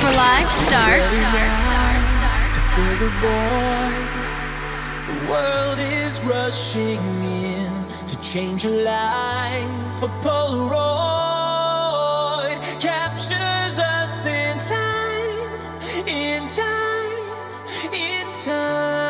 [0.00, 1.16] for Life starts.
[2.54, 4.08] To fill the void,
[5.08, 7.70] the world is rushing in
[8.06, 10.80] to change a life for Polaroid.
[12.80, 15.48] Captures us in time,
[16.08, 17.12] in time,
[17.92, 19.09] in time.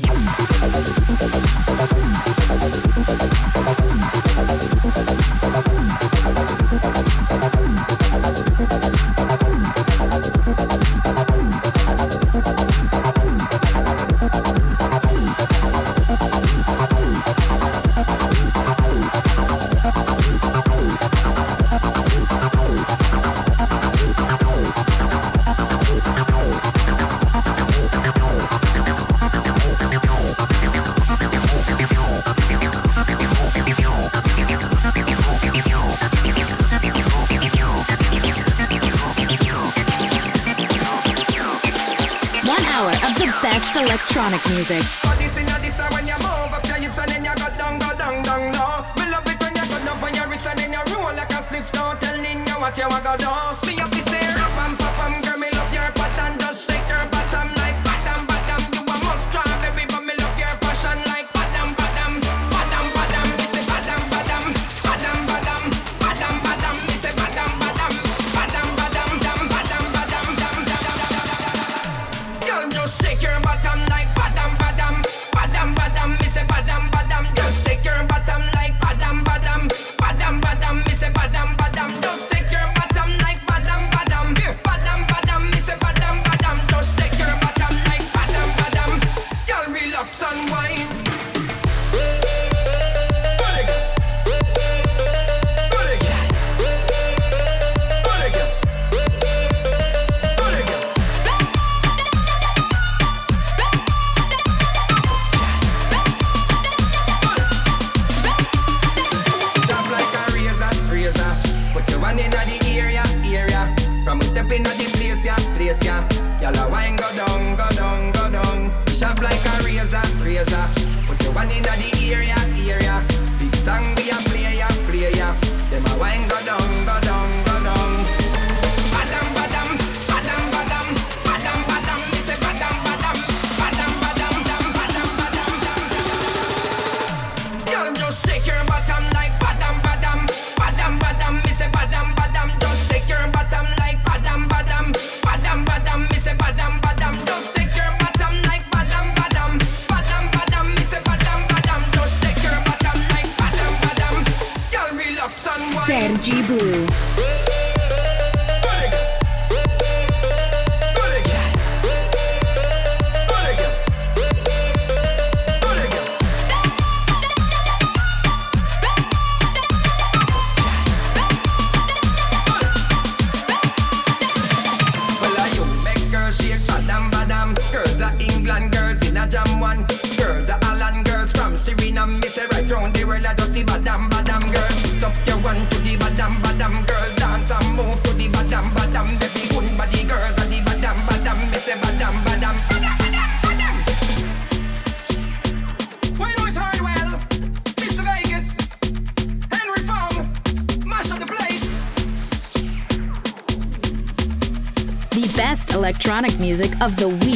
[206.41, 207.30] Music of the week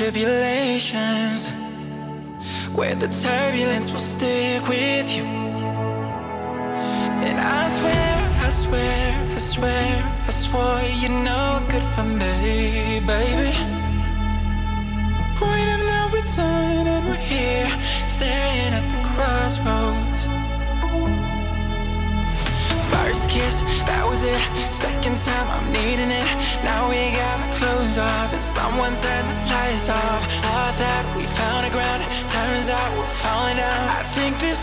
[0.00, 0.39] in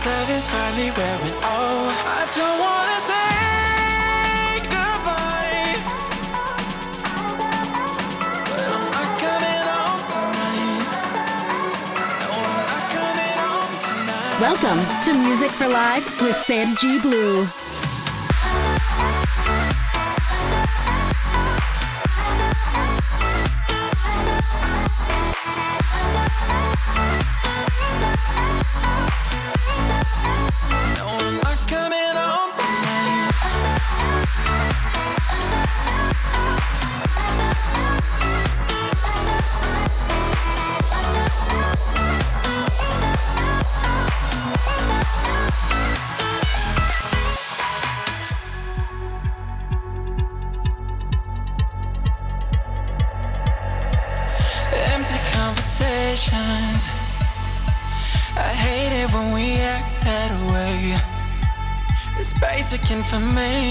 [0.08, 1.98] love is finally wearing off.
[2.20, 3.24] I don't wanna say.
[14.40, 17.67] Welcome to Music for Live with Sergi Blue.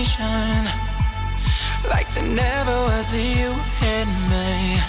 [0.06, 0.66] Information
[1.90, 4.80] like there never was you and me.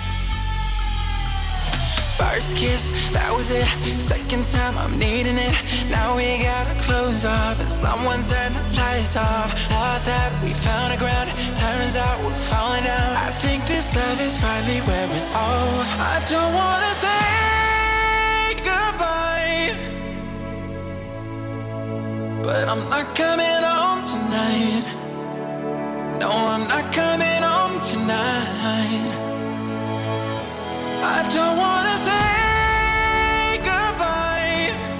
[2.18, 3.68] First kiss, that was it.
[4.02, 5.54] Second time, I'm needing it.
[5.92, 9.54] Now we gotta close off, and someone turned the lights off.
[9.70, 12.18] Thought that we found a ground, turns out.
[12.24, 13.16] We're falling down.
[13.18, 15.90] I think this love is finally wearing off.
[16.02, 17.26] I don't wanna say
[18.66, 19.78] goodbye,
[22.42, 25.07] but I'm not coming home tonight.
[26.28, 29.12] No, I'm not coming home tonight.
[31.16, 34.98] I don't wanna say goodbye,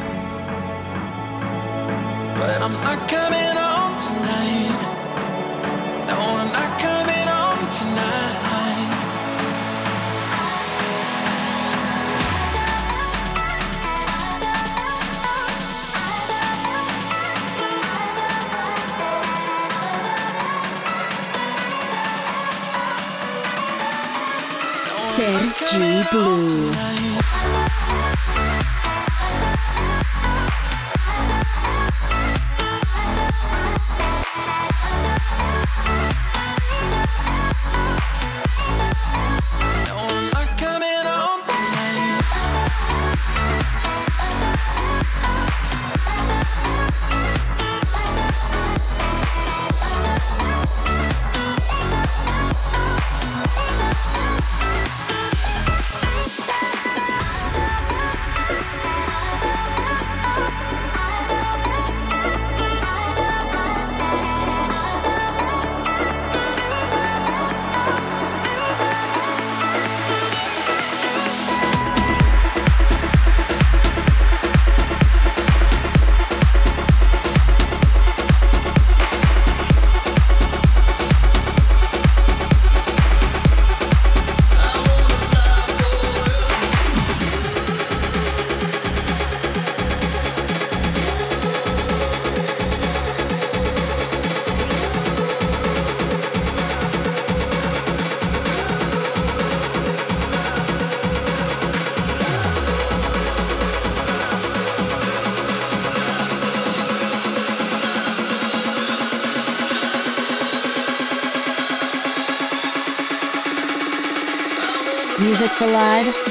[2.40, 3.67] but I'm not coming home
[25.70, 27.07] Sergi Blue.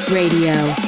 [0.09, 0.86] Radio.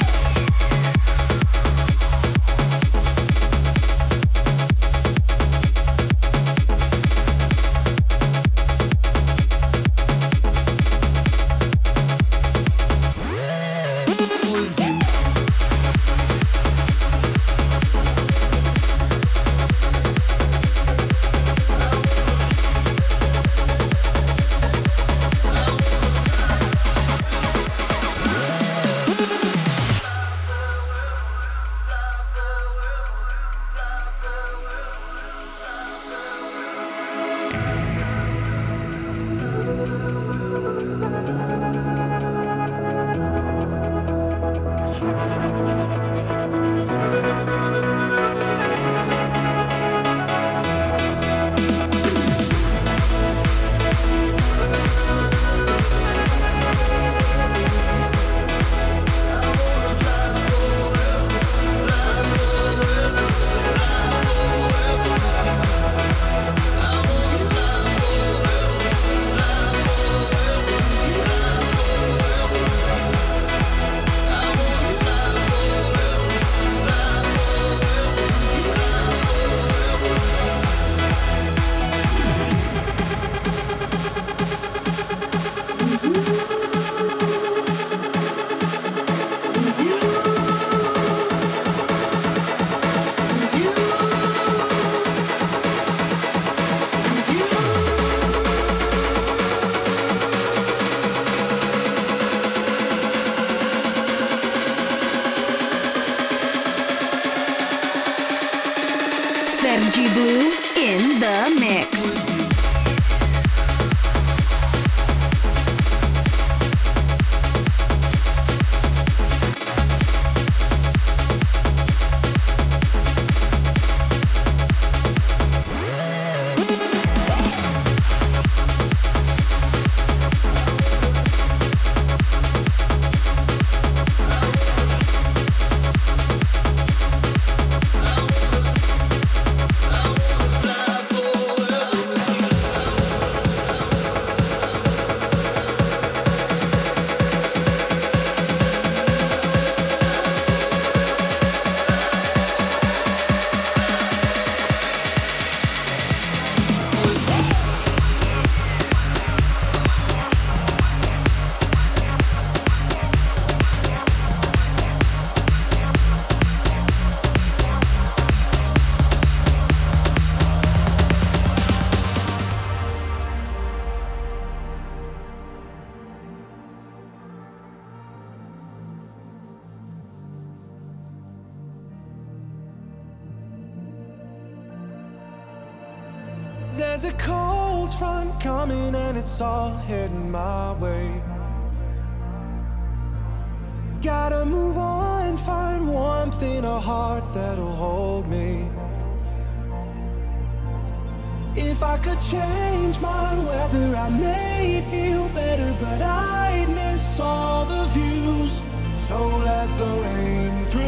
[209.09, 210.83] So let the rain through.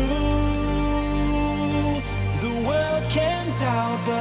[2.43, 4.20] The world can't doubt, but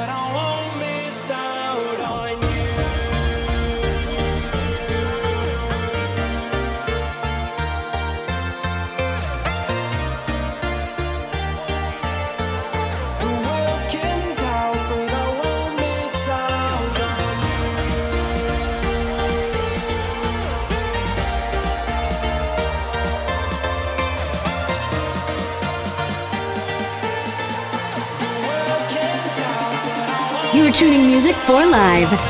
[31.29, 32.28] Music for Live.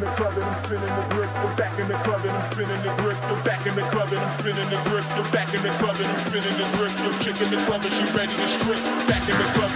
[0.00, 1.30] in the club and I'm spinning the grip.
[1.36, 3.18] I'm back in the club and I'm spinning the grip.
[3.20, 5.04] I'm back in the club and I'm spinning the grip.
[5.12, 6.92] I'm back in the club and I'm spinning the grip.
[7.04, 8.80] Your chick in the club and she ready to strip.
[9.04, 9.72] Back in the club.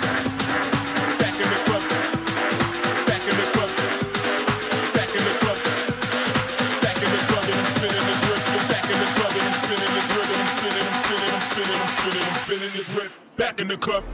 [1.21, 1.83] Back in the club.
[3.05, 3.71] Back in the club.
[4.97, 5.59] Back in the club.
[6.81, 8.43] Back in the club and I'm spinning the grip.
[8.49, 10.29] I'm back in the club and I'm spinning the grip.
[10.33, 13.11] I'm spinning, I'm spinning, I'm spinning, I'm spinning, I'm spinning the grip.
[13.37, 14.14] Back in the club.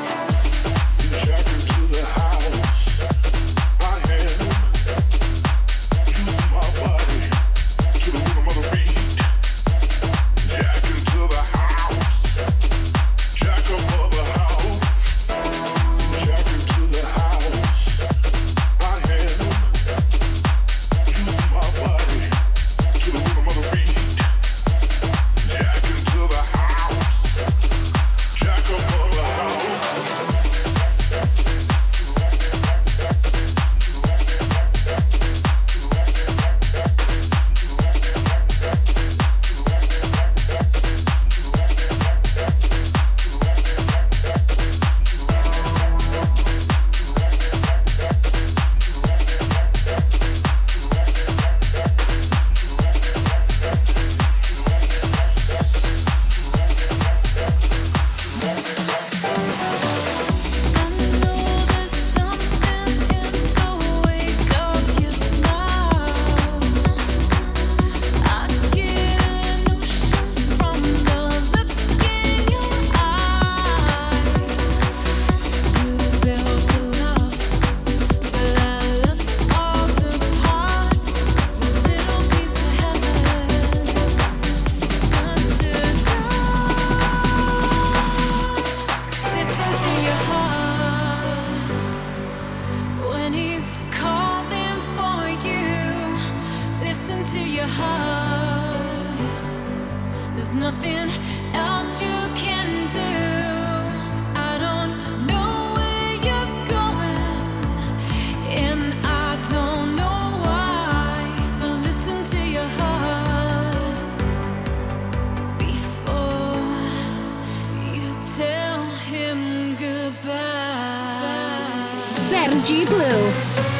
[122.31, 123.70] Sergi Blue.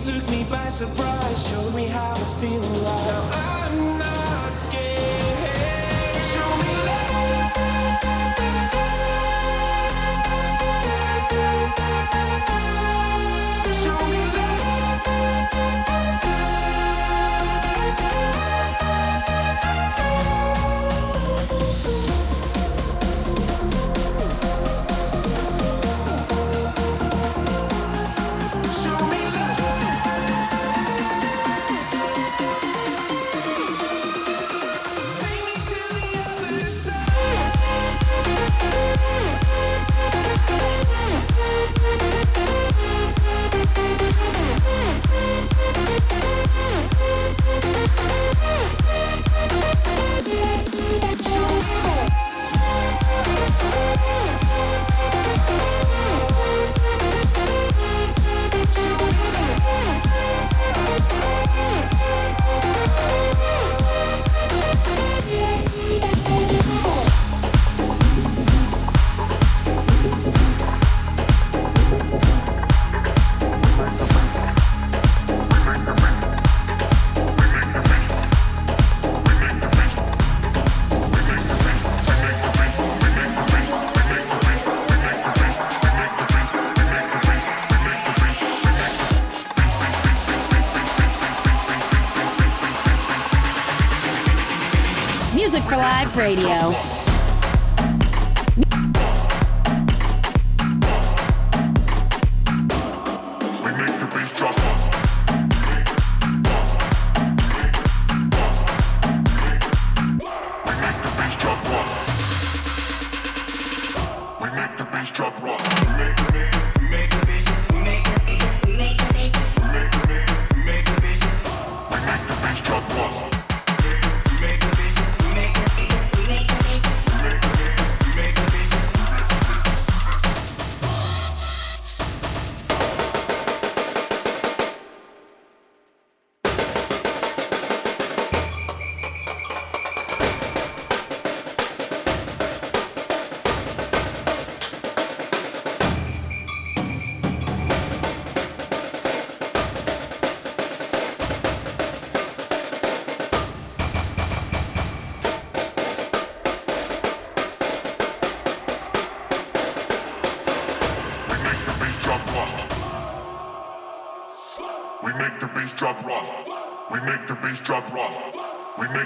[0.00, 3.06] took me by surprise, showed me how to feel alive.
[3.06, 6.24] Now I'm not scared.
[6.24, 7.52] Show me love.
[13.82, 14.80] Show me love.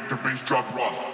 [0.05, 1.14] make the bass drop rough.